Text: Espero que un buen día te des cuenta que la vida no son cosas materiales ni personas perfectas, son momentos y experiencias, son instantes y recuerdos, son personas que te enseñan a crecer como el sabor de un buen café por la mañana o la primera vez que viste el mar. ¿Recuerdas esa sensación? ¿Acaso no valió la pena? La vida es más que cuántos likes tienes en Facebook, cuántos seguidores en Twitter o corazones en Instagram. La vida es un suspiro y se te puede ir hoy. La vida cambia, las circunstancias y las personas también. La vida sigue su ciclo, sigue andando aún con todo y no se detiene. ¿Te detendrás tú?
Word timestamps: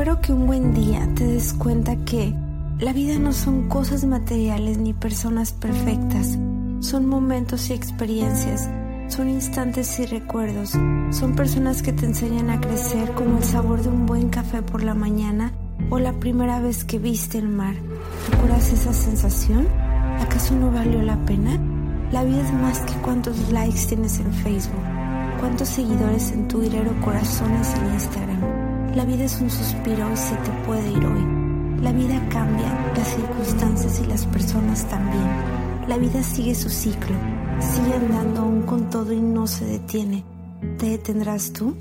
Espero 0.00 0.22
que 0.22 0.32
un 0.32 0.46
buen 0.46 0.72
día 0.72 1.06
te 1.14 1.26
des 1.26 1.52
cuenta 1.52 1.94
que 2.06 2.34
la 2.78 2.94
vida 2.94 3.18
no 3.18 3.34
son 3.34 3.68
cosas 3.68 4.06
materiales 4.06 4.78
ni 4.78 4.94
personas 4.94 5.52
perfectas, 5.52 6.38
son 6.80 7.04
momentos 7.06 7.68
y 7.68 7.74
experiencias, 7.74 8.66
son 9.08 9.28
instantes 9.28 10.00
y 10.00 10.06
recuerdos, 10.06 10.70
son 10.70 11.36
personas 11.36 11.82
que 11.82 11.92
te 11.92 12.06
enseñan 12.06 12.48
a 12.48 12.62
crecer 12.62 13.12
como 13.12 13.36
el 13.36 13.44
sabor 13.44 13.82
de 13.82 13.90
un 13.90 14.06
buen 14.06 14.30
café 14.30 14.62
por 14.62 14.82
la 14.82 14.94
mañana 14.94 15.52
o 15.90 15.98
la 15.98 16.14
primera 16.14 16.60
vez 16.60 16.82
que 16.84 16.98
viste 16.98 17.36
el 17.36 17.50
mar. 17.50 17.74
¿Recuerdas 18.30 18.72
esa 18.72 18.94
sensación? 18.94 19.68
¿Acaso 20.18 20.54
no 20.54 20.72
valió 20.72 21.02
la 21.02 21.22
pena? 21.26 21.60
La 22.10 22.24
vida 22.24 22.40
es 22.40 22.54
más 22.54 22.78
que 22.80 22.94
cuántos 23.02 23.52
likes 23.52 23.84
tienes 23.86 24.18
en 24.18 24.32
Facebook, 24.32 24.82
cuántos 25.40 25.68
seguidores 25.68 26.32
en 26.32 26.48
Twitter 26.48 26.88
o 26.88 27.04
corazones 27.04 27.74
en 27.74 27.92
Instagram. 27.92 28.69
La 28.94 29.04
vida 29.04 29.24
es 29.24 29.40
un 29.40 29.48
suspiro 29.48 30.12
y 30.12 30.16
se 30.16 30.34
te 30.34 30.50
puede 30.66 30.90
ir 30.90 31.06
hoy. 31.06 31.80
La 31.80 31.92
vida 31.92 32.20
cambia, 32.28 32.92
las 32.96 33.08
circunstancias 33.08 34.00
y 34.00 34.06
las 34.06 34.26
personas 34.26 34.84
también. 34.88 35.28
La 35.86 35.96
vida 35.96 36.22
sigue 36.24 36.56
su 36.56 36.68
ciclo, 36.68 37.14
sigue 37.60 37.94
andando 37.94 38.40
aún 38.40 38.62
con 38.62 38.90
todo 38.90 39.12
y 39.12 39.20
no 39.20 39.46
se 39.46 39.64
detiene. 39.64 40.24
¿Te 40.76 40.86
detendrás 40.86 41.52
tú? 41.52 41.76